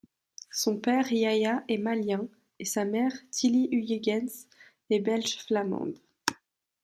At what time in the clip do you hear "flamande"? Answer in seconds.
5.45-5.95